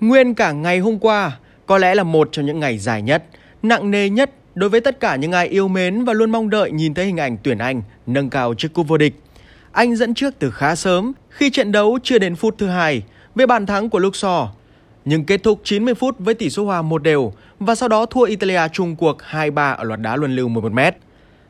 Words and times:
Nguyên 0.00 0.34
cả 0.34 0.52
ngày 0.52 0.78
hôm 0.78 0.98
qua 0.98 1.38
có 1.66 1.78
lẽ 1.78 1.94
là 1.94 2.02
một 2.02 2.28
trong 2.32 2.46
những 2.46 2.60
ngày 2.60 2.78
dài 2.78 3.02
nhất, 3.02 3.24
nặng 3.62 3.90
nề 3.90 4.08
nhất 4.08 4.30
đối 4.54 4.70
với 4.70 4.80
tất 4.80 5.00
cả 5.00 5.16
những 5.16 5.32
ai 5.32 5.48
yêu 5.48 5.68
mến 5.68 6.04
và 6.04 6.12
luôn 6.12 6.30
mong 6.30 6.50
đợi 6.50 6.70
nhìn 6.70 6.94
thấy 6.94 7.06
hình 7.06 7.16
ảnh 7.16 7.36
tuyển 7.42 7.58
Anh 7.58 7.82
nâng 8.06 8.30
cao 8.30 8.54
chiếc 8.54 8.72
cúp 8.72 8.88
vô 8.88 8.96
địch. 8.96 9.14
Anh 9.72 9.96
dẫn 9.96 10.14
trước 10.14 10.34
từ 10.38 10.50
khá 10.50 10.74
sớm 10.74 11.12
khi 11.30 11.50
trận 11.50 11.72
đấu 11.72 11.98
chưa 12.02 12.18
đến 12.18 12.36
phút 12.36 12.54
thứ 12.58 12.66
hai 12.66 13.02
với 13.34 13.46
bàn 13.46 13.66
thắng 13.66 13.90
của 13.90 13.98
Luxor. 13.98 14.48
Nhưng 15.04 15.24
kết 15.24 15.42
thúc 15.42 15.60
90 15.64 15.94
phút 15.94 16.18
với 16.18 16.34
tỷ 16.34 16.50
số 16.50 16.64
hòa 16.64 16.82
một 16.82 17.02
đều 17.02 17.32
và 17.60 17.74
sau 17.74 17.88
đó 17.88 18.06
thua 18.06 18.22
Italia 18.22 18.60
chung 18.72 18.96
cuộc 18.96 19.16
2-3 19.30 19.76
ở 19.76 19.84
loạt 19.84 20.00
đá 20.00 20.16
luân 20.16 20.36
lưu 20.36 20.48
11m. 20.48 20.92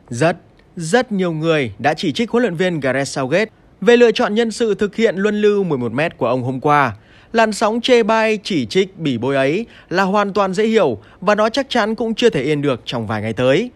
Rất, 0.09 0.37
rất 0.77 1.13
nhiều 1.13 1.33
người 1.33 1.73
đã 1.79 1.95
chỉ 1.95 2.13
trích 2.13 2.31
huấn 2.31 2.43
luyện 2.43 2.55
viên 2.55 2.81
Gareth 2.81 3.09
Southgate 3.09 3.51
về 3.81 3.97
lựa 3.97 4.13
chọn 4.13 4.35
nhân 4.35 4.51
sự 4.51 4.75
thực 4.75 4.97
hiện 4.97 5.17
luân 5.17 5.41
lưu 5.41 5.65
11m 5.65 6.11
của 6.17 6.27
ông 6.27 6.43
hôm 6.43 6.61
qua– 6.61 6.93
Làn 7.33 7.53
sóng 7.53 7.81
chê 7.81 8.03
bai, 8.03 8.39
chỉ 8.43 8.67
trích, 8.67 8.99
bỉ 8.99 9.19
bôi 9.19 9.37
ấy 9.37 9.67
là 9.89 10.03
hoàn 10.03 10.33
toàn 10.33 10.55
dễ 10.55 10.67
hiểu 10.67 10.99
và 11.21 11.35
nó 11.35 11.49
chắc 11.49 11.67
chắn 11.69 11.95
cũng 11.95 12.15
chưa 12.15 12.31
thể 12.31 12.43
yên 12.43 12.63
được 12.63 12.81
trong 12.85 13.07
vài 13.07 13.23
ngày 13.23 13.33
tới. 13.33 13.71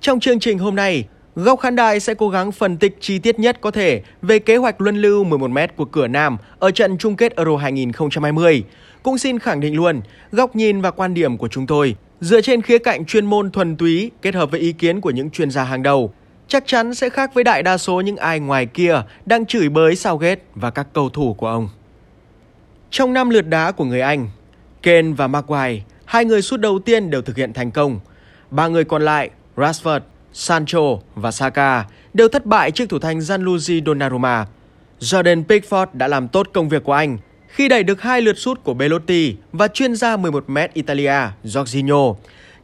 Trong 0.00 0.20
chương 0.20 0.40
trình 0.40 0.58
hôm 0.58 0.74
nay, 0.74 1.04
Góc 1.44 1.60
khán 1.60 1.76
đài 1.76 2.00
sẽ 2.00 2.14
cố 2.14 2.28
gắng 2.28 2.52
phân 2.52 2.76
tích 2.76 2.96
chi 3.00 3.18
tiết 3.18 3.38
nhất 3.38 3.58
có 3.60 3.70
thể 3.70 4.02
về 4.22 4.38
kế 4.38 4.56
hoạch 4.56 4.80
luân 4.80 4.96
lưu 4.96 5.24
11m 5.24 5.68
của 5.76 5.84
cửa 5.84 6.06
Nam 6.06 6.36
ở 6.58 6.70
trận 6.70 6.98
chung 6.98 7.16
kết 7.16 7.36
Euro 7.36 7.56
2020. 7.56 8.64
Cũng 9.02 9.18
xin 9.18 9.38
khẳng 9.38 9.60
định 9.60 9.76
luôn, 9.76 10.00
góc 10.32 10.56
nhìn 10.56 10.80
và 10.80 10.90
quan 10.90 11.14
điểm 11.14 11.36
của 11.36 11.48
chúng 11.48 11.66
tôi 11.66 11.96
dựa 12.20 12.40
trên 12.40 12.62
khía 12.62 12.78
cạnh 12.78 13.04
chuyên 13.04 13.26
môn 13.26 13.50
thuần 13.50 13.76
túy 13.76 14.10
kết 14.22 14.34
hợp 14.34 14.50
với 14.50 14.60
ý 14.60 14.72
kiến 14.72 15.00
của 15.00 15.10
những 15.10 15.30
chuyên 15.30 15.50
gia 15.50 15.64
hàng 15.64 15.82
đầu. 15.82 16.12
Chắc 16.48 16.66
chắn 16.66 16.94
sẽ 16.94 17.10
khác 17.10 17.34
với 17.34 17.44
đại 17.44 17.62
đa 17.62 17.78
số 17.78 18.00
những 18.00 18.16
ai 18.16 18.40
ngoài 18.40 18.66
kia 18.66 19.02
đang 19.26 19.46
chửi 19.46 19.68
bới 19.68 19.96
sao 19.96 20.16
ghét 20.16 20.44
và 20.54 20.70
các 20.70 20.86
cầu 20.92 21.08
thủ 21.08 21.34
của 21.34 21.48
ông. 21.48 21.68
Trong 22.90 23.12
năm 23.12 23.30
lượt 23.30 23.48
đá 23.48 23.72
của 23.72 23.84
người 23.84 24.00
Anh, 24.00 24.28
Kane 24.82 25.12
và 25.16 25.26
Maguire, 25.26 25.82
hai 26.04 26.24
người 26.24 26.42
sút 26.42 26.60
đầu 26.60 26.78
tiên 26.78 27.10
đều 27.10 27.22
thực 27.22 27.36
hiện 27.36 27.52
thành 27.52 27.70
công. 27.70 28.00
Ba 28.50 28.68
người 28.68 28.84
còn 28.84 29.02
lại, 29.02 29.30
Rashford, 29.56 30.00
Sancho 30.32 30.98
và 31.14 31.30
Saka 31.30 31.84
đều 32.14 32.28
thất 32.28 32.46
bại 32.46 32.70
trước 32.70 32.88
thủ 32.88 32.98
thành 32.98 33.20
Gianluigi 33.20 33.84
Donnarumma. 33.86 34.46
Jordan 35.00 35.44
Pickford 35.44 35.86
đã 35.92 36.08
làm 36.08 36.28
tốt 36.28 36.46
công 36.52 36.68
việc 36.68 36.84
của 36.84 36.92
anh 36.92 37.18
khi 37.48 37.68
đẩy 37.68 37.82
được 37.82 38.02
hai 38.02 38.22
lượt 38.22 38.38
sút 38.38 38.64
của 38.64 38.74
Belotti 38.74 39.36
và 39.52 39.68
chuyên 39.68 39.94
gia 39.94 40.16
11m 40.16 40.68
Italia 40.72 41.14
Jorginho. 41.44 42.14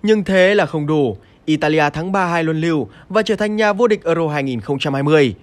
Nhưng 0.03 0.25
thế 0.25 0.55
là 0.55 0.67
không 0.67 0.87
đủ. 0.87 1.17
Italia 1.45 1.91
thắng 1.91 2.13
3-2 2.13 2.43
luân 2.43 2.61
lưu 2.61 2.89
và 3.09 3.23
trở 3.23 3.37
thành 3.37 3.57
nhà 3.57 3.73
vô 3.73 3.87
địch 3.87 4.05
Euro 4.05 4.29
2020. 4.29 5.35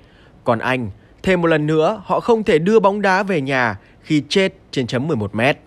Còn 0.43 0.59
Anh, 0.59 0.89
thêm 1.23 1.41
một 1.41 1.47
lần 1.47 1.67
nữa 1.67 2.01
họ 2.05 2.19
không 2.19 2.43
thể 2.43 2.59
đưa 2.59 2.79
bóng 2.79 3.01
đá 3.01 3.23
về 3.23 3.41
nhà 3.41 3.77
khi 4.03 4.23
chết 4.30 4.53
trên 4.71 4.88
chấm 4.88 5.07
11 5.07 5.35
mét. 5.35 5.57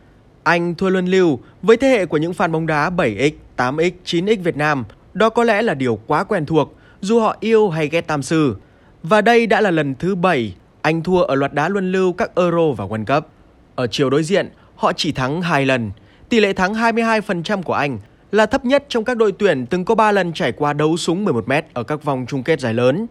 Anh 0.42 0.74
thua 0.74 0.88
luân 0.88 1.06
lưu 1.06 1.38
với 1.62 1.76
thế 1.76 1.88
hệ 1.88 2.06
của 2.06 2.16
những 2.16 2.32
fan 2.32 2.50
bóng 2.50 2.66
đá 2.66 2.90
7X, 2.90 3.30
8X, 3.56 3.90
9X 4.04 4.42
Việt 4.42 4.56
Nam. 4.56 4.84
Đó 5.14 5.28
có 5.28 5.44
lẽ 5.44 5.62
là 5.62 5.74
điều 5.74 5.98
quá 6.06 6.24
quen 6.24 6.46
thuộc 6.46 6.74
dù 7.00 7.20
họ 7.20 7.36
yêu 7.40 7.68
hay 7.68 7.88
ghét 7.88 8.00
Tam 8.00 8.22
Sư. 8.22 8.56
Và 9.02 9.20
đây 9.20 9.46
đã 9.46 9.60
là 9.60 9.70
lần 9.70 9.94
thứ 9.94 10.14
7 10.14 10.54
anh 10.82 11.02
thua 11.02 11.22
ở 11.22 11.34
loạt 11.34 11.52
đá 11.52 11.68
luân 11.68 11.92
lưu 11.92 12.12
các 12.12 12.34
Euro 12.34 12.72
và 12.76 12.84
World 12.84 13.04
Cup. 13.04 13.28
Ở 13.74 13.86
chiều 13.86 14.10
đối 14.10 14.22
diện, 14.22 14.50
họ 14.76 14.92
chỉ 14.92 15.12
thắng 15.12 15.42
2 15.42 15.66
lần. 15.66 15.90
Tỷ 16.28 16.40
lệ 16.40 16.52
thắng 16.52 16.74
22% 16.74 17.62
của 17.62 17.72
anh 17.72 17.98
là 18.32 18.46
thấp 18.46 18.64
nhất 18.64 18.84
trong 18.88 19.04
các 19.04 19.16
đội 19.16 19.32
tuyển 19.32 19.66
từng 19.66 19.84
có 19.84 19.94
3 19.94 20.12
lần 20.12 20.32
trải 20.32 20.52
qua 20.52 20.72
đấu 20.72 20.96
súng 20.96 21.24
11m 21.24 21.62
ở 21.72 21.82
các 21.82 22.04
vòng 22.04 22.26
chung 22.28 22.42
kết 22.42 22.60
giải 22.60 22.74
lớn. 22.74 23.06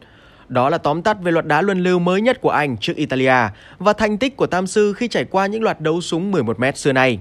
Đó 0.54 0.70
là 0.70 0.78
tóm 0.78 1.02
tắt 1.02 1.18
về 1.22 1.32
loạt 1.32 1.46
đá 1.46 1.62
luân 1.62 1.84
lưu 1.84 2.00
mới 2.00 2.22
nhất 2.22 2.42
của 2.42 2.50
Anh 2.50 2.78
trước 2.78 2.96
Italia 2.96 3.36
và 3.80 3.94
thành 3.94 4.18
tích 4.18 4.38
của 4.38 4.48
Tam 4.48 4.68
Sư 4.68 4.94
khi 4.94 5.08
trải 5.08 5.26
qua 5.26 5.46
những 5.46 5.64
loạt 5.64 5.82
đấu 5.82 6.02
súng 6.02 6.32
11m 6.32 6.72
xưa 6.72 6.92
nay. 6.92 7.20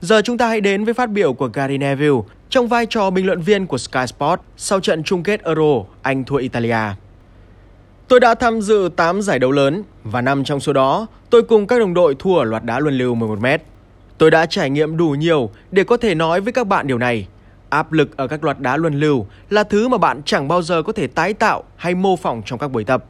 Giờ 0.00 0.22
chúng 0.24 0.38
ta 0.38 0.48
hãy 0.48 0.60
đến 0.60 0.84
với 0.84 0.94
phát 0.94 1.10
biểu 1.10 1.32
của 1.32 1.50
Gary 1.52 1.78
Neville 1.78 2.20
trong 2.50 2.68
vai 2.68 2.86
trò 2.86 3.10
bình 3.10 3.26
luận 3.26 3.40
viên 3.40 3.66
của 3.66 3.78
Sky 3.78 4.06
Sport 4.06 4.40
sau 4.56 4.80
trận 4.80 5.02
chung 5.02 5.22
kết 5.22 5.42
Euro 5.44 5.84
Anh 6.02 6.24
thua 6.24 6.36
Italia. 6.36 6.94
Tôi 8.08 8.20
đã 8.20 8.34
tham 8.34 8.60
dự 8.60 8.90
8 8.96 9.22
giải 9.22 9.38
đấu 9.38 9.50
lớn 9.50 9.82
và 10.04 10.20
năm 10.20 10.44
trong 10.44 10.60
số 10.60 10.72
đó, 10.72 11.06
tôi 11.30 11.42
cùng 11.42 11.66
các 11.66 11.78
đồng 11.78 11.94
đội 11.94 12.16
thua 12.18 12.38
ở 12.38 12.44
loạt 12.44 12.64
đá 12.64 12.80
luân 12.80 12.98
lưu 12.98 13.14
11m. 13.14 13.58
Tôi 14.18 14.30
đã 14.30 14.46
trải 14.46 14.70
nghiệm 14.70 14.96
đủ 14.96 15.10
nhiều 15.10 15.50
để 15.70 15.84
có 15.84 15.96
thể 15.96 16.14
nói 16.14 16.40
với 16.40 16.52
các 16.52 16.66
bạn 16.66 16.86
điều 16.86 16.98
này– 16.98 17.26
Áp 17.70 17.92
lực 17.92 18.16
ở 18.16 18.26
các 18.26 18.44
loạt 18.44 18.60
đá 18.60 18.76
luân 18.76 19.00
lưu 19.00 19.26
là 19.50 19.64
thứ 19.64 19.88
mà 19.88 19.98
bạn 19.98 20.22
chẳng 20.24 20.48
bao 20.48 20.62
giờ 20.62 20.82
có 20.82 20.92
thể 20.92 21.06
tái 21.06 21.34
tạo 21.34 21.62
hay 21.76 21.94
mô 21.94 22.16
phỏng 22.16 22.42
trong 22.46 22.58
các 22.58 22.68
buổi 22.68 22.84
tập. 22.84 23.04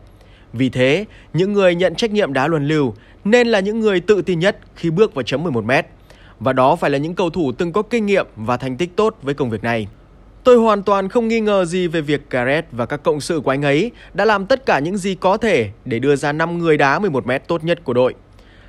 Vì 0.53 0.69
thế, 0.69 1.04
những 1.32 1.53
người 1.53 1.75
nhận 1.75 1.94
trách 1.94 2.10
nhiệm 2.10 2.32
đá 2.32 2.48
luân 2.48 2.69
lưu 2.69 2.94
nên 3.25 3.48
là 3.48 3.60
những 3.60 3.81
người 3.81 4.00
tự 4.00 4.22
tin 4.22 4.38
nhất 4.38 4.59
khi 4.75 4.91
bước 4.91 5.15
vào 5.15 5.22
chấm 5.22 5.43
11 5.43 5.65
mét. 5.65 5.87
Và 6.41 6.53
đó 6.53 6.76
phải 6.76 6.91
là 6.91 6.98
những 6.98 7.15
cầu 7.15 7.31
thủ 7.31 7.53
từng 7.53 7.72
có 7.72 7.82
kinh 7.82 8.06
nghiệm 8.06 8.26
và 8.37 8.56
thành 8.56 8.76
tích 8.76 8.97
tốt 8.97 9.16
với 9.22 9.34
công 9.34 9.50
việc 9.50 9.62
này. 9.62 9.88
Tôi 10.44 10.56
hoàn 10.56 10.82
toàn 10.82 11.09
không 11.09 11.28
nghi 11.28 11.41
ngờ 11.41 11.65
gì 11.65 11.87
về 11.87 12.00
việc 12.00 12.31
Gareth 12.31 12.66
và 12.72 12.87
các 12.87 13.03
cộng 13.03 13.21
sự 13.21 13.41
của 13.41 13.50
anh 13.50 13.62
ấy 13.62 13.91
đã 14.15 14.25
làm 14.25 14.47
tất 14.47 14.66
cả 14.66 14.78
những 14.78 14.97
gì 14.97 15.15
có 15.15 15.37
thể 15.37 15.71
để 15.84 15.98
đưa 15.98 16.16
ra 16.16 16.32
5 16.32 16.59
người 16.59 16.77
đá 16.77 16.98
11 16.98 17.27
mét 17.27 17.48
tốt 17.48 17.65
nhất 17.65 17.84
của 17.84 17.92
đội. 17.92 18.15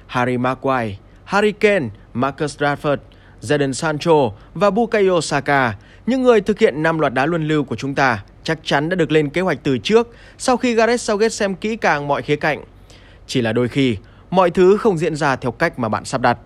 Harry 0.08 0.38
Maguire, 0.38 0.96
Harry 1.24 1.52
Kane, 1.52 1.90
Marcus 2.14 2.58
Rashford, 2.58 2.98
Jadon 3.42 3.72
Sancho 3.72 4.32
và 4.54 4.70
Bukayo 4.70 5.22
Saka, 5.22 5.76
những 6.06 6.24
người 6.24 6.42
thực 6.42 6.60
hiện 6.60 6.84
năm 6.84 7.00
loạt 7.00 7.14
đá 7.14 7.26
luân 7.26 7.48
lưu 7.48 7.64
của 7.64 7.76
chúng 7.76 7.96
ta, 7.96 8.24
chắc 8.44 8.60
chắn 8.64 8.90
đã 8.90 8.96
được 8.96 9.12
lên 9.12 9.30
kế 9.30 9.42
hoạch 9.42 9.60
từ 9.64 9.78
trước 9.78 10.08
sau 10.38 10.58
khi 10.58 10.74
Gareth 10.74 11.02
Southgate 11.02 11.30
xem 11.30 11.56
kỹ 11.56 11.76
càng 11.76 12.08
mọi 12.08 12.22
khía 12.22 12.36
cạnh. 12.36 12.64
Chỉ 13.28 13.42
là 13.42 13.54
đôi 13.54 13.68
khi, 13.68 13.98
mọi 14.30 14.50
thứ 14.50 14.78
không 14.78 14.98
diễn 14.98 15.16
ra 15.16 15.36
theo 15.36 15.52
cách 15.52 15.80
mà 15.80 15.90
bạn 15.90 16.06
sắp 16.06 16.22
đặt. 16.22 16.38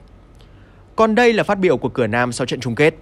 Còn 0.95 1.15
đây 1.15 1.33
là 1.33 1.43
phát 1.43 1.59
biểu 1.59 1.77
của 1.77 1.89
cửa 1.89 2.07
Nam 2.07 2.31
sau 2.31 2.45
trận 2.45 2.59
chung 2.59 2.75
kết. 2.75 2.95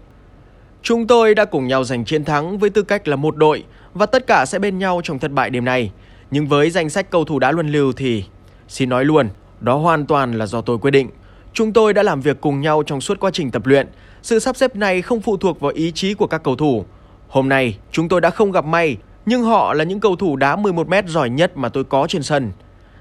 Chúng 0.82 1.08
tôi 1.08 1.36
đã 1.36 1.46
cùng 1.46 1.68
nhau 1.68 1.84
giành 1.84 2.06
chiến 2.06 2.26
thắng 2.26 2.58
với 2.58 2.70
tư 2.70 2.82
cách 2.82 3.08
là 3.08 3.16
một 3.16 3.38
đội 3.38 3.64
và 3.94 4.06
tất 4.06 4.28
cả 4.28 4.46
sẽ 4.46 4.60
bên 4.60 4.80
nhau 4.80 5.02
trong 5.04 5.20
thất 5.20 5.32
bại 5.32 5.50
đêm 5.50 5.66
nay. 5.66 5.92
Nhưng 6.32 6.48
với 6.48 6.70
danh 6.70 6.90
sách 6.90 7.10
cầu 7.10 7.26
thủ 7.26 7.40
đá 7.40 7.52
luân 7.52 7.72
lưu 7.72 7.94
thì, 7.94 8.24
xin 8.68 8.90
nói 8.90 9.06
luôn, 9.06 9.30
đó 9.60 9.78
hoàn 9.78 10.06
toàn 10.06 10.34
là 10.34 10.46
do 10.46 10.62
tôi 10.62 10.78
quyết 10.78 10.92
định. 10.92 11.10
Chúng 11.54 11.74
tôi 11.74 11.94
đã 11.94 12.04
làm 12.04 12.22
việc 12.22 12.42
cùng 12.42 12.62
nhau 12.62 12.84
trong 12.84 13.02
suốt 13.02 13.20
quá 13.20 13.32
trình 13.34 13.52
tập 13.52 13.66
luyện. 13.66 13.88
Sự 14.22 14.40
sắp 14.40 14.56
xếp 14.56 14.76
này 14.76 15.02
không 15.02 15.22
phụ 15.22 15.38
thuộc 15.38 15.60
vào 15.60 15.72
ý 15.72 15.92
chí 15.92 16.14
của 16.14 16.28
các 16.28 16.44
cầu 16.44 16.56
thủ. 16.56 16.86
Hôm 17.28 17.50
nay, 17.50 17.78
chúng 17.92 18.10
tôi 18.10 18.22
đã 18.22 18.30
không 18.30 18.52
gặp 18.52 18.66
may, 18.66 18.98
nhưng 19.26 19.44
họ 19.44 19.74
là 19.74 19.84
những 19.84 20.00
cầu 20.00 20.16
thủ 20.16 20.36
đá 20.36 20.56
11m 20.56 21.08
giỏi 21.08 21.30
nhất 21.30 21.58
mà 21.58 21.70
tôi 21.70 21.84
có 21.84 22.08
trên 22.08 22.24
sân. 22.24 22.52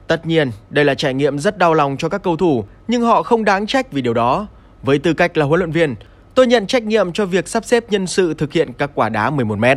Tất 0.07 0.27
nhiên, 0.27 0.51
đây 0.71 0.85
là 0.85 0.95
trải 0.95 1.15
nghiệm 1.15 1.39
rất 1.39 1.59
đau 1.59 1.75
lòng 1.75 1.97
cho 1.99 2.09
các 2.09 2.23
cầu 2.23 2.37
thủ, 2.37 2.65
nhưng 2.89 3.03
họ 3.03 3.23
không 3.23 3.45
đáng 3.45 3.67
trách 3.67 3.93
vì 3.93 4.03
điều 4.03 4.15
đó. 4.15 4.47
Với 4.83 4.99
tư 4.99 5.15
cách 5.15 5.37
là 5.37 5.47
huấn 5.47 5.61
luyện 5.61 5.71
viên, 5.71 5.95
tôi 6.35 6.47
nhận 6.47 6.67
trách 6.67 6.83
nhiệm 6.83 7.13
cho 7.13 7.27
việc 7.27 7.49
sắp 7.49 7.65
xếp 7.65 7.85
nhân 7.91 8.07
sự 8.07 8.35
thực 8.35 8.53
hiện 8.53 8.73
các 8.73 8.91
quả 8.95 9.09
đá 9.09 9.31
11m. 9.31 9.77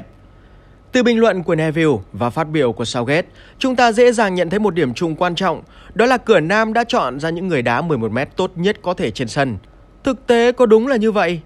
Từ 0.96 1.04
bình 1.04 1.20
luận 1.20 1.44
của 1.44 1.56
Neville 1.56 1.96
và 2.14 2.30
phát 2.30 2.50
biểu 2.50 2.72
của 2.72 2.86
Southgate, 2.86 3.28
chúng 3.60 3.76
ta 3.76 3.92
dễ 3.92 4.12
dàng 4.12 4.36
nhận 4.36 4.50
thấy 4.50 4.60
một 4.60 4.74
điểm 4.74 4.94
chung 4.94 5.16
quan 5.16 5.36
trọng, 5.36 5.62
đó 5.94 6.06
là 6.06 6.18
cửa 6.18 6.40
Nam 6.40 6.74
đã 6.74 6.84
chọn 6.84 7.20
ra 7.20 7.30
những 7.30 7.48
người 7.48 7.62
đá 7.62 7.82
11m 7.82 8.26
tốt 8.36 8.52
nhất 8.56 8.78
có 8.82 8.94
thể 8.94 9.12
trên 9.12 9.28
sân. 9.28 9.58
Thực 10.04 10.28
tế 10.28 10.52
có 10.52 10.66
đúng 10.66 10.88
là 10.88 10.96
như 10.96 11.12
vậy? 11.12 11.40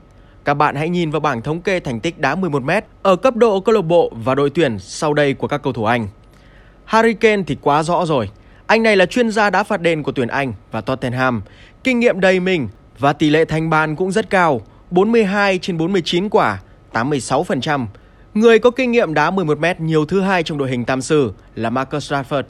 Các 0.46 0.54
bạn 0.54 0.76
hãy 0.76 0.90
nhìn 0.90 1.12
vào 1.12 1.20
bảng 1.20 1.42
thống 1.42 1.62
kê 1.62 1.80
thành 1.80 2.00
tích 2.00 2.20
đá 2.20 2.36
11m 2.36 2.82
ở 3.02 3.16
cấp 3.16 3.36
độ 3.36 3.60
câu 3.60 3.76
lạc 3.76 3.82
bộ 3.82 4.12
và 4.16 4.36
đội 4.36 4.50
tuyển 4.50 4.80
sau 4.80 5.14
đây 5.14 5.34
của 5.34 5.48
các 5.48 5.64
cầu 5.64 5.74
thủ 5.74 5.84
Anh. 5.84 6.08
Harry 6.86 7.14
Kane 7.14 7.44
thì 7.48 7.58
quá 7.62 7.84
rõ 7.84 8.06
rồi. 8.06 8.30
Anh 8.66 8.84
này 8.84 8.98
là 8.98 9.06
chuyên 9.06 9.31
gia 9.31 9.50
đá 9.50 9.64
phạt 9.64 9.81
đền 9.81 10.04
của 10.04 10.12
tuyển 10.12 10.28
Anh 10.28 10.54
và 10.72 10.81
Tottenham, 10.81 11.42
kinh 11.84 12.00
nghiệm 12.00 12.20
đầy 12.20 12.40
mình 12.40 12.68
và 13.00 13.14
tỷ 13.14 13.30
lệ 13.30 13.46
thành 13.46 13.70
bàn 13.70 13.96
cũng 13.96 14.12
rất 14.12 14.30
cao, 14.30 14.62
42 14.92 15.58
trên 15.58 15.78
49 15.78 16.30
quả, 16.30 16.60
86%. 16.94 17.86
Người 18.40 18.60
có 18.60 18.72
kinh 18.72 18.92
nghiệm 18.92 19.14
đá 19.14 19.32
11m 19.32 19.76
nhiều 19.80 20.06
thứ 20.06 20.22
hai 20.22 20.44
trong 20.44 20.58
đội 20.58 20.70
hình 20.70 20.86
tam 20.86 21.02
sư 21.02 21.34
là 21.56 21.70
Marcus 21.70 22.14
Rashford, 22.14 22.44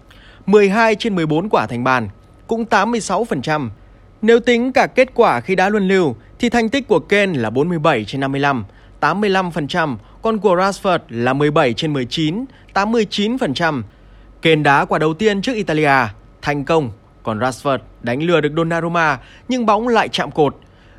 12 0.45 0.95
trên 0.95 1.15
14 1.15 1.49
quả 1.49 1.67
thành 1.67 1.83
bàn, 1.83 2.09
cũng 2.47 2.65
86%. 2.69 3.69
Nếu 4.21 4.39
tính 4.39 4.71
cả 4.71 4.87
kết 4.87 5.09
quả 5.13 5.41
khi 5.41 5.55
đá 5.55 5.69
luân 5.69 5.87
lưu 5.87 6.15
thì 6.39 6.49
thành 6.49 6.69
tích 6.69 6.87
của 6.87 6.99
Kane 6.99 7.39
là 7.39 7.49
47 7.49 8.05
trên 8.05 8.21
55, 8.21 8.65
85%, 9.01 9.97
còn 10.21 10.37
của 10.37 10.55
Rashford 10.55 10.99
là 11.09 11.33
17 11.33 11.73
trên 11.73 11.93
19, 11.93 12.45
89%. 12.73 13.81
Kane 14.41 14.63
đá 14.63 14.85
quả 14.85 14.99
đầu 14.99 15.13
tiên 15.13 15.41
trước 15.41 15.53
Italia, 15.53 16.07
thành 16.41 16.65
công, 16.65 16.91
còn 17.23 17.39
Rashford 17.39 17.79
đánh 18.01 18.23
lừa 18.23 18.41
được 18.41 18.51
Donnarumma 18.57 19.19
nhưng 19.47 19.65
bóng 19.65 19.87
lại 19.87 20.09
chạm 20.09 20.31
cột. 20.31 20.55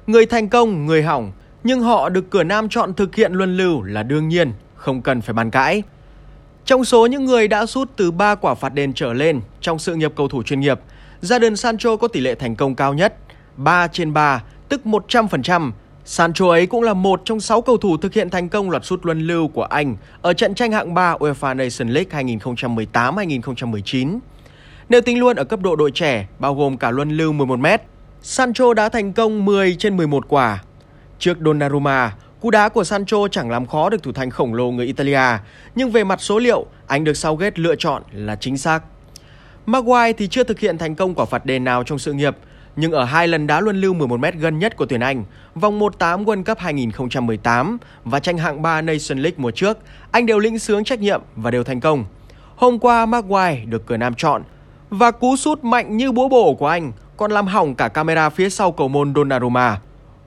Người 0.07 0.27
thành 0.27 0.49
công, 0.49 0.87
người 0.87 1.03
hỏng, 1.03 1.33
nhưng 1.65 1.81
họ 1.81 2.09
được 2.09 2.31
cửa 2.31 2.45
Nam 2.45 2.69
chọn 2.69 2.95
thực 2.95 3.15
hiện 3.15 3.33
luân 3.33 3.57
lưu 3.57 3.83
là 3.83 4.03
đương 4.03 4.29
nhiên 4.29 4.53
không 4.81 5.03
cần 5.03 5.21
phải 5.21 5.35
bàn 5.35 5.51
cãi. 5.51 5.83
Trong 6.65 6.85
số 6.85 7.07
những 7.07 7.25
người 7.25 7.49
đã 7.49 7.67
sút 7.67 7.91
từ 7.97 8.11
3 8.11 8.35
quả 8.35 8.55
phạt 8.55 8.75
đền 8.75 8.93
trở 8.93 9.13
lên 9.13 9.41
trong 9.61 9.79
sự 9.79 9.95
nghiệp 9.95 10.13
cầu 10.17 10.29
thủ 10.29 10.43
chuyên 10.43 10.61
nghiệp, 10.61 10.81
Jadon 11.23 11.55
Sancho 11.55 11.97
có 11.97 12.09
tỷ 12.09 12.21
lệ 12.21 12.35
thành 12.35 12.57
công 12.57 12.75
cao 12.75 12.95
nhất, 12.95 13.15
3 13.57 13.89
trên 13.89 14.13
3, 14.13 14.43
tức 14.69 14.81
100%. 14.85 15.73
Sancho 16.05 16.49
ấy 16.49 16.67
cũng 16.67 16.83
là 16.83 16.95
một 16.95 17.23
trong 17.25 17.41
6 17.41 17.63
cầu 17.63 17.77
thủ 17.77 17.97
thực 17.97 18.15
hiện 18.15 18.31
thành 18.31 18.49
công 18.49 18.71
loạt 18.71 18.85
sút 18.85 19.07
luân 19.07 19.27
lưu 19.27 19.49
của 19.49 19.63
Anh 19.63 19.97
ở 20.23 20.33
trận 20.33 20.55
tranh 20.55 20.73
hạng 20.73 20.95
3 20.95 21.15
UEFA 21.15 21.57
Nations 21.57 21.95
League 21.95 22.23
2018-2019. 22.93 24.19
Nếu 24.89 25.01
tính 25.01 25.19
luôn 25.19 25.37
ở 25.37 25.45
cấp 25.45 25.61
độ 25.61 25.77
đội 25.77 25.91
trẻ, 25.91 26.29
bao 26.39 26.55
gồm 26.55 26.77
cả 26.77 26.91
luân 26.91 27.11
lưu 27.11 27.33
11m, 27.33 27.79
Sancho 28.23 28.75
đã 28.75 28.89
thành 28.89 29.13
công 29.13 29.45
10 29.45 29.77
trên 29.79 29.97
11 29.97 30.29
quả. 30.29 30.63
Trước 31.19 31.39
Donnarumma, 31.45 32.13
cú 32.41 32.51
đá 32.51 32.69
của 32.69 32.85
Sancho 32.85 33.29
chẳng 33.29 33.51
làm 33.51 33.67
khó 33.67 33.91
được 33.91 34.03
thủ 34.03 34.13
thành 34.13 34.31
khổng 34.31 34.55
lồ 34.55 34.71
người 34.71 34.87
Italia, 34.87 35.39
nhưng 35.75 35.91
về 35.91 36.05
mặt 36.05 36.21
số 36.21 36.39
liệu, 36.39 36.67
anh 36.87 37.05
được 37.05 37.17
Southgate 37.17 37.55
lựa 37.57 37.75
chọn 37.77 38.03
là 38.13 38.37
chính 38.37 38.59
xác. 38.59 38.83
Maguire 39.67 40.13
thì 40.13 40.29
chưa 40.29 40.45
thực 40.45 40.59
hiện 40.59 40.79
thành 40.79 40.95
công 40.95 41.15
quả 41.15 41.25
phạt 41.25 41.47
đền 41.47 41.65
nào 41.65 41.85
trong 41.85 41.99
sự 41.99 42.13
nghiệp, 42.13 42.37
nhưng 42.77 42.93
ở 42.93 43.05
hai 43.05 43.29
lần 43.29 43.47
đá 43.47 43.61
luân 43.61 43.81
lưu 43.81 43.95
11m 43.95 44.33
gần 44.39 44.59
nhất 44.59 44.77
của 44.77 44.87
tuyển 44.87 45.01
Anh, 45.01 45.25
vòng 45.55 45.81
1-8 45.81 46.25
World 46.25 46.45
Cup 46.45 46.59
2018 46.59 47.79
và 48.05 48.21
tranh 48.21 48.39
hạng 48.39 48.63
3 48.63 48.83
Nation 48.83 49.19
League 49.19 49.37
mùa 49.37 49.51
trước, 49.51 49.79
anh 50.11 50.27
đều 50.27 50.39
lĩnh 50.39 50.59
sướng 50.59 50.85
trách 50.85 51.01
nhiệm 51.01 51.21
và 51.37 51.51
đều 51.51 51.65
thành 51.65 51.81
công. 51.81 52.05
Hôm 52.57 52.79
qua 52.79 53.07
Maguire 53.07 53.65
được 53.65 53.87
cửa 53.87 53.97
Nam 53.97 54.15
chọn 54.15 54.43
và 54.91 55.11
cú 55.11 55.37
sút 55.37 55.65
mạnh 55.65 55.97
như 55.97 56.13
búa 56.13 56.29
bổ 56.29 56.55
của 56.55 56.67
anh 56.67 56.93
còn 57.17 57.31
làm 57.31 57.47
hỏng 57.47 57.75
cả 57.75 57.89
camera 57.89 58.31
phía 58.31 58.51
sau 58.51 58.73
cầu 58.73 58.89
môn 58.89 59.15
Donnarumma. 59.15 59.81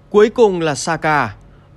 Cuối 0.09 0.29
cùng 0.29 0.61
là 0.61 0.75
Saka. 0.75 1.33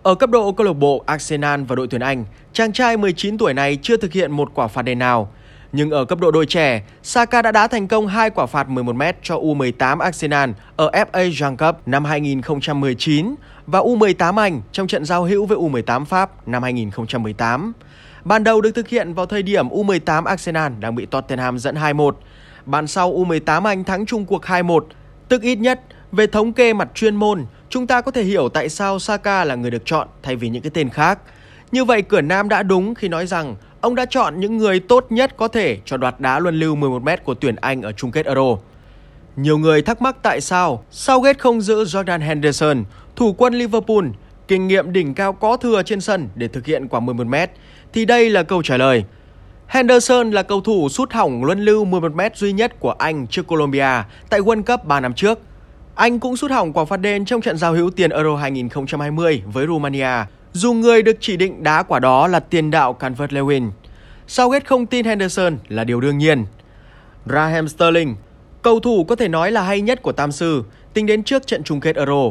Ở 0.06 0.14
cấp 0.14 0.30
độ 0.30 0.52
câu 0.52 0.66
lạc 0.66 0.72
bộ 0.72 1.02
Arsenal 1.06 1.62
và 1.62 1.76
đội 1.76 1.86
tuyển 1.86 2.00
Anh, 2.00 2.24
chàng 2.52 2.72
trai 2.72 2.96
19 2.96 3.38
tuổi 3.38 3.54
này 3.54 3.78
chưa 3.82 3.96
thực 3.96 4.12
hiện 4.12 4.32
một 4.32 4.50
quả 4.54 4.66
phạt 4.66 4.82
đền 4.82 4.98
nào. 4.98 5.32
Nhưng 5.72 5.90
ở 5.90 6.04
cấp 6.04 6.20
độ 6.20 6.30
đôi 6.30 6.46
trẻ, 6.46 6.82
Saka 7.02 7.42
đã 7.42 7.52
đá 7.52 7.66
thành 7.66 7.88
công 7.88 8.06
hai 8.06 8.30
quả 8.30 8.46
phạt 8.46 8.68
11m 8.68 9.12
cho 9.22 9.36
U18 9.36 9.98
Arsenal 9.98 10.50
ở 10.76 10.90
FA 10.90 11.44
Young 11.44 11.56
Cup 11.56 11.88
năm 11.88 12.04
2019 12.04 13.34
và 13.66 13.80
U18 13.80 14.38
Anh 14.38 14.62
trong 14.72 14.86
trận 14.86 15.04
giao 15.04 15.24
hữu 15.24 15.46
với 15.46 15.58
U18 15.58 16.04
Pháp 16.04 16.48
năm 16.48 16.62
2018. 16.62 17.72
Ban 18.24 18.44
đầu 18.44 18.60
được 18.60 18.70
thực 18.74 18.88
hiện 18.88 19.14
vào 19.14 19.26
thời 19.26 19.42
điểm 19.42 19.68
U18 19.68 20.24
Arsenal 20.24 20.72
đang 20.80 20.94
bị 20.94 21.06
Tottenham 21.06 21.58
dẫn 21.58 21.74
2-1. 21.74 22.12
Bàn 22.66 22.86
sau 22.86 23.12
U18 23.12 23.64
Anh 23.64 23.84
thắng 23.84 24.06
chung 24.06 24.24
cuộc 24.24 24.42
2-1, 24.42 24.80
tức 25.28 25.42
ít 25.42 25.56
nhất 25.56 25.80
về 26.12 26.26
thống 26.26 26.52
kê 26.52 26.72
mặt 26.72 26.88
chuyên 26.94 27.16
môn, 27.16 27.46
chúng 27.68 27.86
ta 27.86 28.00
có 28.00 28.10
thể 28.10 28.22
hiểu 28.22 28.48
tại 28.48 28.68
sao 28.68 28.98
Saka 28.98 29.44
là 29.44 29.54
người 29.54 29.70
được 29.70 29.82
chọn 29.84 30.08
thay 30.22 30.36
vì 30.36 30.48
những 30.48 30.62
cái 30.62 30.70
tên 30.74 30.88
khác. 30.88 31.18
Như 31.72 31.84
vậy 31.84 32.02
cửa 32.02 32.20
Nam 32.20 32.48
đã 32.48 32.62
đúng 32.62 32.94
khi 32.94 33.08
nói 33.08 33.26
rằng 33.26 33.56
ông 33.80 33.94
đã 33.94 34.04
chọn 34.04 34.40
những 34.40 34.56
người 34.56 34.80
tốt 34.80 35.06
nhất 35.10 35.36
có 35.36 35.48
thể 35.48 35.78
cho 35.84 35.96
đoạt 35.96 36.20
đá 36.20 36.38
luân 36.38 36.60
lưu 36.60 36.76
11m 36.76 37.16
của 37.24 37.34
tuyển 37.34 37.56
Anh 37.56 37.82
ở 37.82 37.92
chung 37.92 38.10
kết 38.10 38.26
Euro. 38.26 38.56
Nhiều 39.36 39.58
người 39.58 39.82
thắc 39.82 40.02
mắc 40.02 40.16
tại 40.22 40.40
sao 40.40 40.84
Southgate 40.90 41.38
không 41.38 41.60
giữ 41.60 41.84
Jordan 41.84 42.20
Henderson, 42.20 42.84
thủ 43.16 43.32
quân 43.32 43.54
Liverpool, 43.54 44.04
kinh 44.48 44.68
nghiệm 44.68 44.92
đỉnh 44.92 45.14
cao 45.14 45.32
có 45.32 45.56
thừa 45.56 45.82
trên 45.82 46.00
sân 46.00 46.28
để 46.34 46.48
thực 46.48 46.66
hiện 46.66 46.88
quả 46.88 47.00
11m, 47.00 47.46
thì 47.92 48.04
đây 48.04 48.30
là 48.30 48.42
câu 48.42 48.62
trả 48.62 48.76
lời. 48.76 49.04
Henderson 49.66 50.30
là 50.30 50.42
cầu 50.42 50.60
thủ 50.60 50.88
sút 50.88 51.12
hỏng 51.12 51.44
luân 51.44 51.60
lưu 51.60 51.84
11m 51.84 52.30
duy 52.34 52.52
nhất 52.52 52.80
của 52.80 52.90
Anh 52.90 53.26
trước 53.26 53.46
Colombia 53.46 54.02
tại 54.30 54.40
World 54.40 54.62
Cup 54.62 54.84
3 54.84 55.00
năm 55.00 55.14
trước. 55.14 55.38
Anh 55.96 56.18
cũng 56.20 56.36
sút 56.36 56.50
hỏng 56.50 56.72
quả 56.72 56.84
phạt 56.84 56.96
đền 56.96 57.24
trong 57.24 57.40
trận 57.40 57.56
giao 57.56 57.72
hữu 57.72 57.90
tiền 57.90 58.10
Euro 58.10 58.36
2020 58.36 59.42
với 59.46 59.66
Romania, 59.66 60.24
dù 60.52 60.72
người 60.72 61.02
được 61.02 61.16
chỉ 61.20 61.36
định 61.36 61.62
đá 61.62 61.82
quả 61.82 61.98
đó 61.98 62.26
là 62.26 62.40
tiền 62.40 62.70
đạo 62.70 62.96
Calvert-Lewin. 63.00 63.70
Southgate 64.26 64.64
không 64.64 64.86
tin 64.86 65.04
Henderson 65.04 65.58
là 65.68 65.84
điều 65.84 66.00
đương 66.00 66.18
nhiên. 66.18 66.44
Raheem 67.26 67.68
Sterling, 67.68 68.14
cầu 68.62 68.80
thủ 68.80 69.04
có 69.04 69.16
thể 69.16 69.28
nói 69.28 69.52
là 69.52 69.62
hay 69.62 69.80
nhất 69.80 70.02
của 70.02 70.12
Tam 70.12 70.32
Sư, 70.32 70.64
tính 70.94 71.06
đến 71.06 71.22
trước 71.22 71.46
trận 71.46 71.62
chung 71.62 71.80
kết 71.80 71.96
Euro, 71.96 72.22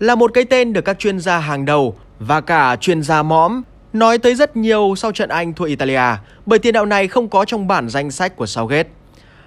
là 0.00 0.14
một 0.14 0.30
cái 0.34 0.44
tên 0.44 0.72
được 0.72 0.84
các 0.84 0.98
chuyên 0.98 1.20
gia 1.20 1.38
hàng 1.38 1.64
đầu 1.64 1.96
và 2.18 2.40
cả 2.40 2.76
chuyên 2.80 3.02
gia 3.02 3.22
mõm 3.22 3.62
nói 3.92 4.18
tới 4.18 4.34
rất 4.34 4.56
nhiều 4.56 4.94
sau 4.96 5.12
trận 5.12 5.28
Anh 5.28 5.52
thua 5.52 5.64
Italia 5.64 6.16
bởi 6.46 6.58
tiền 6.58 6.74
đạo 6.74 6.86
này 6.86 7.08
không 7.08 7.28
có 7.28 7.44
trong 7.44 7.68
bản 7.68 7.88
danh 7.88 8.10
sách 8.10 8.36
của 8.36 8.46
Southgate. 8.46 8.88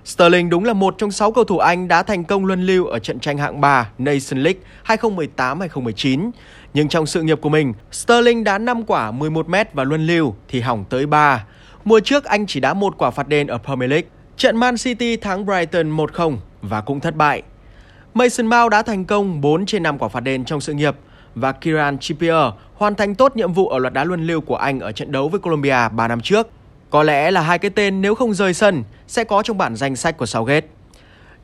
Sterling 0.06 0.50
đúng 0.50 0.66
là 0.66 0.74
một 0.74 0.96
trong 0.98 1.12
6 1.12 1.32
cầu 1.32 1.44
thủ 1.44 1.58
Anh 1.58 1.88
đã 1.88 2.04
thành 2.04 2.24
công 2.24 2.46
luân 2.46 2.66
lưu 2.66 2.86
ở 2.86 3.00
trận 3.00 3.20
tranh 3.20 3.38
hạng 3.38 3.62
3 3.62 3.90
Nation 3.98 4.44
League 4.44 4.60
2018-2019. 4.86 6.32
Nhưng 6.74 6.88
trong 6.88 7.06
sự 7.06 7.22
nghiệp 7.22 7.42
của 7.42 7.50
mình, 7.50 7.74
Sterling 7.92 8.44
đá 8.44 8.58
5 8.58 8.84
quả 8.84 9.12
11m 9.12 9.66
và 9.74 9.84
luân 9.84 10.08
lưu 10.08 10.36
thì 10.48 10.62
hỏng 10.62 10.86
tới 10.90 11.06
3. 11.06 11.46
Mùa 11.86 12.00
trước 12.00 12.24
anh 12.24 12.46
chỉ 12.46 12.60
đá 12.60 12.74
một 12.74 12.98
quả 12.98 13.12
phạt 13.12 13.28
đền 13.28 13.48
ở 13.48 13.58
Premier 13.58 13.90
League. 13.90 14.08
Trận 14.38 14.58
Man 14.58 14.78
City 14.78 15.18
thắng 15.18 15.46
Brighton 15.46 15.98
1-0 15.98 16.38
và 16.62 16.82
cũng 16.82 17.00
thất 17.00 17.16
bại. 17.16 17.42
Mason 18.14 18.48
Mount 18.48 18.72
đã 18.72 18.82
thành 18.82 19.06
công 19.06 19.42
4 19.42 19.66
trên 19.66 19.84
5 19.84 19.98
quả 19.98 20.08
phạt 20.08 20.20
đền 20.20 20.46
trong 20.46 20.62
sự 20.62 20.74
nghiệp 20.74 20.96
và 21.36 21.52
Kieran 21.52 21.98
Trippier 22.00 22.54
hoàn 22.74 22.96
thành 22.96 23.16
tốt 23.16 23.36
nhiệm 23.36 23.54
vụ 23.54 23.68
ở 23.68 23.80
loạt 23.80 23.94
đá 23.94 24.04
luân 24.04 24.28
lưu 24.28 24.42
của 24.42 24.56
anh 24.56 24.80
ở 24.80 24.92
trận 24.92 25.12
đấu 25.12 25.30
với 25.30 25.40
Colombia 25.40 25.90
3 25.92 26.08
năm 26.08 26.22
trước. 26.22 26.48
Có 26.90 27.04
lẽ 27.04 27.32
là 27.32 27.42
hai 27.42 27.60
cái 27.60 27.72
tên 27.72 28.02
nếu 28.02 28.16
không 28.16 28.34
rời 28.34 28.54
sân 28.54 28.84
sẽ 29.08 29.24
có 29.24 29.44
trong 29.44 29.58
bản 29.58 29.76
danh 29.76 29.96
sách 29.96 30.18
của 30.18 30.26
Southgate. 30.26 30.68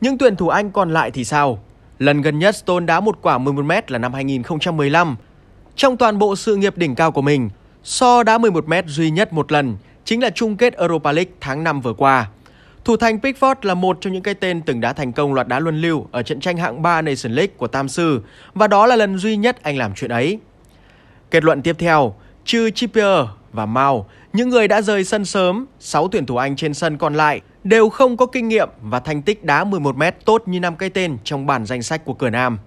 Nhưng 0.01 0.17
tuyển 0.17 0.35
thủ 0.35 0.49
Anh 0.49 0.71
còn 0.71 0.93
lại 0.93 1.11
thì 1.11 1.23
sao? 1.23 1.59
Lần 1.99 2.21
gần 2.21 2.39
nhất 2.39 2.55
Stone 2.55 2.85
đá 2.85 2.99
một 2.99 3.17
quả 3.21 3.37
11m 3.37 3.81
là 3.87 3.97
năm 3.97 4.13
2015. 4.13 5.15
Trong 5.75 5.97
toàn 5.97 6.19
bộ 6.19 6.35
sự 6.35 6.55
nghiệp 6.55 6.77
đỉnh 6.77 6.95
cao 6.95 7.11
của 7.11 7.21
mình, 7.21 7.49
So 7.83 8.23
đá 8.23 8.37
11m 8.37 8.83
duy 8.87 9.11
nhất 9.11 9.33
một 9.33 9.51
lần, 9.51 9.77
chính 10.05 10.23
là 10.23 10.29
chung 10.29 10.57
kết 10.57 10.73
Europa 10.73 11.11
League 11.11 11.31
tháng 11.41 11.63
5 11.63 11.81
vừa 11.81 11.93
qua. 11.93 12.27
Thủ 12.85 12.97
thành 12.97 13.17
Pickford 13.17 13.55
là 13.61 13.73
một 13.73 13.97
trong 14.01 14.13
những 14.13 14.23
cái 14.23 14.33
tên 14.33 14.61
từng 14.61 14.81
đã 14.81 14.93
thành 14.93 15.11
công 15.11 15.33
loạt 15.33 15.47
đá 15.47 15.59
luân 15.59 15.81
lưu 15.81 16.07
ở 16.11 16.23
trận 16.23 16.39
tranh 16.39 16.57
hạng 16.57 16.81
3 16.81 17.01
Nation 17.01 17.33
League 17.33 17.53
của 17.57 17.67
Tam 17.67 17.89
Sư 17.89 18.21
và 18.53 18.67
đó 18.67 18.85
là 18.85 18.95
lần 18.95 19.17
duy 19.17 19.37
nhất 19.37 19.63
anh 19.63 19.77
làm 19.77 19.93
chuyện 19.95 20.11
ấy. 20.11 20.39
Kết 21.31 21.43
luận 21.43 21.61
tiếp 21.61 21.75
theo, 21.79 22.15
trừ 22.45 22.69
Trippier 22.69 23.25
và 23.53 23.65
Mao, 23.65 24.09
những 24.35 24.49
người 24.49 24.67
đã 24.67 24.81
rời 24.81 25.03
sân 25.03 25.25
sớm, 25.25 25.65
6 25.79 26.07
tuyển 26.07 26.25
thủ 26.25 26.37
Anh 26.37 26.55
trên 26.55 26.73
sân 26.73 26.97
còn 26.97 27.13
lại 27.15 27.41
đều 27.63 27.89
không 27.89 28.17
có 28.17 28.25
kinh 28.25 28.47
nghiệm 28.47 28.69
và 28.81 28.99
thành 28.99 29.21
tích 29.21 29.43
đá 29.43 29.63
11m 29.63 30.11
tốt 30.25 30.43
như 30.45 30.59
năm 30.59 30.75
cái 30.75 30.89
tên 30.89 31.17
trong 31.23 31.45
bản 31.45 31.65
danh 31.65 31.83
sách 31.83 32.05
của 32.05 32.13
cửa 32.13 32.29
Nam. 32.29 32.59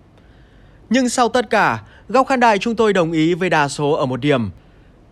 Nhưng 0.91 1.09
sau 1.09 1.29
tất 1.29 1.50
cả, 1.50 1.82
góc 2.09 2.26
khán 2.26 2.41
đài 2.41 2.59
chúng 2.59 2.76
tôi 2.76 2.93
đồng 2.93 3.12
ý 3.12 3.35
với 3.35 3.50
đa 3.50 3.69
số 3.69 3.93
ở 3.93 4.06
một 4.06 4.20
điểm. 4.20 4.50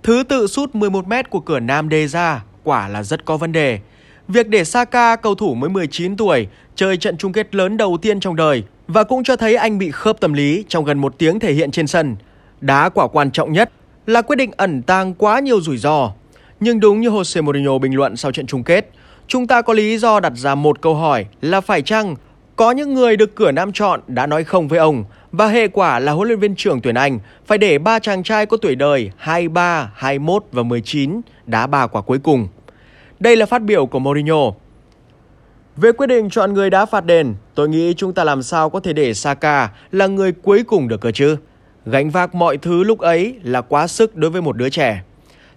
Thứ 0.02 0.22
tự 0.28 0.46
sút 0.46 0.74
11m 0.74 1.22
của 1.30 1.40
cửa 1.40 1.60
Nam 1.60 1.88
đề 1.88 2.08
ra 2.08 2.44
quả 2.64 2.88
là 2.88 3.02
rất 3.02 3.24
có 3.24 3.36
vấn 3.36 3.52
đề. 3.52 3.80
Việc 4.28 4.48
để 4.48 4.64
Saka, 4.64 5.16
cầu 5.16 5.34
thủ 5.34 5.54
mới 5.54 5.70
19 5.70 6.16
tuổi, 6.16 6.46
chơi 6.74 6.96
trận 6.96 7.16
chung 7.16 7.32
kết 7.32 7.54
lớn 7.54 7.76
đầu 7.76 7.98
tiên 8.02 8.20
trong 8.20 8.36
đời 8.36 8.64
và 8.88 9.04
cũng 9.04 9.24
cho 9.24 9.36
thấy 9.36 9.56
anh 9.56 9.78
bị 9.78 9.90
khớp 9.90 10.20
tâm 10.20 10.32
lý 10.32 10.64
trong 10.68 10.84
gần 10.84 10.98
một 10.98 11.18
tiếng 11.18 11.40
thể 11.40 11.52
hiện 11.52 11.70
trên 11.70 11.86
sân. 11.86 12.16
Đá 12.60 12.88
quả 12.88 13.08
quan 13.08 13.30
trọng 13.30 13.52
nhất 13.52 13.72
là 14.06 14.22
quyết 14.22 14.36
định 14.36 14.50
ẩn 14.56 14.82
tàng 14.82 15.14
quá 15.14 15.40
nhiều 15.40 15.60
rủi 15.60 15.76
ro. 15.76 16.12
Nhưng 16.60 16.80
đúng 16.80 17.00
như 17.00 17.08
Jose 17.10 17.42
Mourinho 17.42 17.78
bình 17.78 17.96
luận 17.96 18.16
sau 18.16 18.32
trận 18.32 18.46
chung 18.46 18.64
kết, 18.64 18.90
chúng 19.26 19.46
ta 19.46 19.62
có 19.62 19.72
lý 19.72 19.98
do 19.98 20.20
đặt 20.20 20.32
ra 20.36 20.54
một 20.54 20.82
câu 20.82 20.94
hỏi 20.94 21.26
là 21.40 21.60
phải 21.60 21.82
chăng 21.82 22.16
có 22.56 22.70
những 22.70 22.94
người 22.94 23.16
được 23.16 23.34
cửa 23.34 23.52
Nam 23.52 23.72
chọn 23.72 24.00
đã 24.06 24.26
nói 24.26 24.44
không 24.44 24.68
với 24.68 24.78
ông 24.78 25.04
và 25.32 25.46
hệ 25.46 25.68
quả 25.68 25.98
là 25.98 26.12
huấn 26.12 26.28
luyện 26.28 26.38
viên 26.38 26.54
trưởng 26.54 26.80
tuyển 26.80 26.94
Anh 26.94 27.18
phải 27.46 27.58
để 27.58 27.78
ba 27.78 27.98
chàng 27.98 28.22
trai 28.22 28.46
có 28.46 28.56
tuổi 28.56 28.74
đời 28.74 29.10
23, 29.16 29.90
21 29.94 30.44
và 30.52 30.62
19 30.62 31.20
đá 31.46 31.66
ba 31.66 31.86
quả 31.86 32.02
cuối 32.02 32.18
cùng. 32.18 32.48
Đây 33.20 33.36
là 33.36 33.46
phát 33.46 33.62
biểu 33.62 33.86
của 33.86 33.98
Mourinho. 33.98 34.52
Về 35.76 35.92
quyết 35.92 36.06
định 36.06 36.30
chọn 36.30 36.54
người 36.54 36.70
đá 36.70 36.86
phạt 36.86 37.04
đền, 37.04 37.34
tôi 37.54 37.68
nghĩ 37.68 37.94
chúng 37.96 38.12
ta 38.12 38.24
làm 38.24 38.42
sao 38.42 38.70
có 38.70 38.80
thể 38.80 38.92
để 38.92 39.14
Saka 39.14 39.70
là 39.92 40.06
người 40.06 40.32
cuối 40.32 40.64
cùng 40.66 40.88
được 40.88 41.00
cơ 41.00 41.10
chứ? 41.10 41.36
Gánh 41.86 42.10
vác 42.10 42.34
mọi 42.34 42.56
thứ 42.56 42.84
lúc 42.84 42.98
ấy 42.98 43.34
là 43.42 43.60
quá 43.60 43.86
sức 43.86 44.16
đối 44.16 44.30
với 44.30 44.42
một 44.42 44.56
đứa 44.56 44.68
trẻ. 44.68 45.02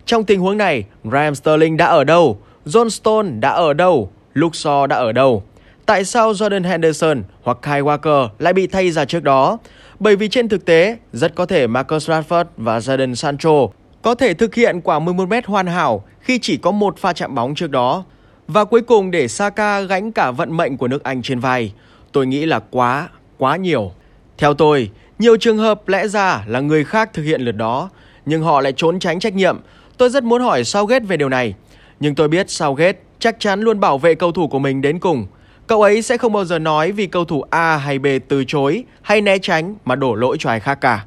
Trong 0.06 0.24
tình 0.24 0.40
huống 0.40 0.58
này, 0.58 0.84
Raheem 1.12 1.36
Sterling 1.36 1.78
đã 1.78 1.86
ở 1.86 2.04
đâu? 2.04 2.40
John 2.66 2.90
Stone 2.90 3.30
đã 3.40 3.50
ở 3.50 3.74
đâu? 3.74 4.12
Luke 4.34 4.56
Shaw 4.56 4.88
đã 4.88 4.96
ở 4.96 5.12
đâu? 5.12 5.44
Tại 5.86 6.06
sao 6.06 6.32
Jordan 6.32 6.64
Henderson 6.64 7.24
hoặc 7.44 7.58
Kyle 7.62 7.82
Walker 7.82 8.30
lại 8.40 8.54
bị 8.54 8.68
thay 8.68 8.92
ra 8.92 9.06
trước 9.06 9.24
đó? 9.24 9.58
Bởi 10.00 10.16
vì 10.16 10.28
trên 10.28 10.50
thực 10.50 10.66
tế, 10.66 10.98
rất 11.14 11.36
có 11.36 11.46
thể 11.46 11.68
Marcus 11.68 12.10
Rashford 12.10 12.46
và 12.58 12.80
Jadon 12.80 13.14
Sancho 13.14 13.68
có 14.02 14.16
thể 14.16 14.34
thực 14.34 14.56
hiện 14.56 14.82
quả 14.82 15.00
11m 15.00 15.42
hoàn 15.46 15.68
hảo 15.68 16.04
khi 16.20 16.40
chỉ 16.42 16.58
có 16.58 16.72
một 16.72 16.98
pha 16.98 17.14
chạm 17.14 17.36
bóng 17.36 17.56
trước 17.56 17.72
đó. 17.72 18.04
Và 18.48 18.66
cuối 18.66 18.82
cùng 18.82 19.12
để 19.12 19.28
Saka 19.28 19.82
gánh 19.82 20.12
cả 20.12 20.32
vận 20.32 20.58
mệnh 20.58 20.78
của 20.78 20.88
nước 20.88 21.04
Anh 21.04 21.22
trên 21.22 21.40
vai, 21.40 21.74
tôi 22.12 22.28
nghĩ 22.28 22.46
là 22.46 22.60
quá, 22.60 23.10
quá 23.38 23.56
nhiều. 23.56 23.92
Theo 24.38 24.54
tôi, 24.54 24.90
nhiều 25.20 25.38
trường 25.38 25.58
hợp 25.58 25.88
lẽ 25.88 26.08
ra 26.08 26.44
là 26.48 26.60
người 26.60 26.84
khác 26.84 27.10
thực 27.14 27.24
hiện 27.24 27.42
lượt 27.42 27.52
đó, 27.52 27.90
nhưng 28.26 28.44
họ 28.44 28.62
lại 28.62 28.74
trốn 28.76 29.00
tránh 29.00 29.20
trách 29.20 29.34
nhiệm. 29.34 29.58
Tôi 30.00 30.10
rất 30.10 30.24
muốn 30.24 30.42
hỏi 30.42 30.64
Southgate 30.64 31.06
về 31.06 31.18
điều 31.18 31.30
này, 31.30 31.54
nhưng 32.00 32.16
tôi 32.16 32.28
biết 32.28 32.50
Southgate 32.50 32.98
chắc 33.20 33.40
chắn 33.40 33.62
luôn 33.62 33.80
bảo 33.80 33.98
vệ 33.98 34.16
cầu 34.16 34.32
thủ 34.32 34.48
của 34.48 34.60
mình 34.60 34.82
đến 34.82 35.00
cùng. 35.00 35.28
Cậu 35.68 35.82
ấy 35.82 36.02
sẽ 36.02 36.18
không 36.18 36.34
bao 36.34 36.46
giờ 36.46 36.60
nói 36.60 36.92
vì 36.92 37.08
cầu 37.08 37.26
thủ 37.26 37.42
A 37.50 37.78
hay 37.78 38.00
B 38.00 38.06
từ 38.28 38.44
chối 38.48 38.84
hay 39.02 39.22
né 39.22 39.38
tránh 39.38 39.76
mà 39.86 39.96
đổ 39.96 40.16
lỗi 40.16 40.38
cho 40.40 40.50
ai 40.50 40.60
khác 40.60 40.82
cả. 40.82 41.06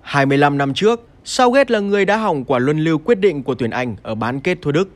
25 0.00 0.58
năm 0.58 0.74
trước, 0.74 1.00
Southgate 1.24 1.72
là 1.72 1.80
người 1.80 2.04
đã 2.04 2.16
hỏng 2.16 2.44
quả 2.44 2.58
luân 2.58 2.78
lưu 2.78 2.98
quyết 2.98 3.18
định 3.18 3.42
của 3.42 3.54
tuyển 3.54 3.70
Anh 3.70 3.96
ở 4.02 4.14
bán 4.14 4.40
kết 4.40 4.58
thua 4.62 4.72
Đức. 4.72 4.88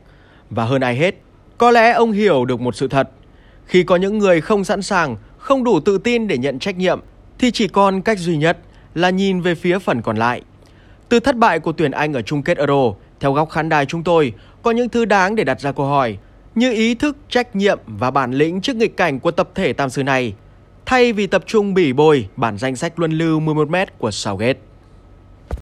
Và 0.49 0.65
hơn 0.65 0.81
ai 0.81 0.95
hết, 0.95 1.15
có 1.57 1.71
lẽ 1.71 1.91
ông 1.91 2.11
hiểu 2.11 2.45
được 2.45 2.61
một 2.61 2.75
sự 2.75 2.87
thật. 2.87 3.09
Khi 3.65 3.83
có 3.83 3.95
những 3.95 4.17
người 4.17 4.41
không 4.41 4.63
sẵn 4.63 4.81
sàng, 4.81 5.17
không 5.37 5.63
đủ 5.63 5.79
tự 5.79 5.97
tin 5.97 6.27
để 6.27 6.37
nhận 6.37 6.59
trách 6.59 6.77
nhiệm, 6.77 6.99
thì 7.39 7.51
chỉ 7.51 7.67
còn 7.67 8.01
cách 8.01 8.19
duy 8.19 8.37
nhất 8.37 8.57
là 8.95 9.09
nhìn 9.09 9.41
về 9.41 9.55
phía 9.55 9.79
phần 9.79 10.01
còn 10.01 10.17
lại. 10.17 10.41
Từ 11.09 11.19
thất 11.19 11.37
bại 11.37 11.59
của 11.59 11.71
tuyển 11.71 11.91
Anh 11.91 12.13
ở 12.13 12.21
chung 12.21 12.43
kết 12.43 12.57
Euro, 12.57 12.93
theo 13.19 13.33
góc 13.33 13.49
khán 13.49 13.69
đài 13.69 13.85
chúng 13.85 14.03
tôi, 14.03 14.33
có 14.63 14.71
những 14.71 14.89
thứ 14.89 15.05
đáng 15.05 15.35
để 15.35 15.43
đặt 15.43 15.61
ra 15.61 15.71
câu 15.71 15.85
hỏi, 15.85 16.17
như 16.55 16.71
ý 16.71 16.95
thức, 16.95 17.17
trách 17.29 17.55
nhiệm 17.55 17.79
và 17.85 18.11
bản 18.11 18.33
lĩnh 18.33 18.61
trước 18.61 18.75
nghịch 18.75 18.97
cảnh 18.97 19.19
của 19.19 19.31
tập 19.31 19.49
thể 19.55 19.73
tam 19.73 19.89
sư 19.89 20.03
này. 20.03 20.33
thay 20.85 21.13
vì 21.13 21.27
tập 21.27 21.43
trung 21.45 21.73
bỉ 21.73 21.93
bồi 21.93 22.27
bản 22.35 22.57
danh 22.57 22.75
sách 22.75 22.99
luân 22.99 23.11
lưu 23.11 23.39
11m 23.39 23.85
của 23.97 24.11
Southgate. 24.11 24.59